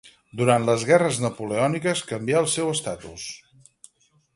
[0.39, 3.31] Durant les Guerres Napoleòniques canvià el seu estatus.